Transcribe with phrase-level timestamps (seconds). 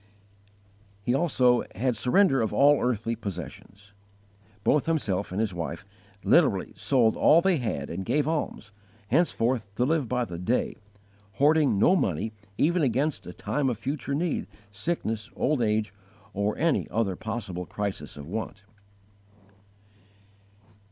[1.05, 1.67] 19.
[1.75, 3.93] His surrender of all earthly possessions.
[4.63, 5.85] Both himself and his wife
[6.23, 8.71] literally sold all they had and gave alms,
[9.09, 10.77] henceforth to live by the day,
[11.33, 15.93] hoarding no money even against a time of future need, sickness, old age,
[16.33, 18.63] or any other possible crisis of want.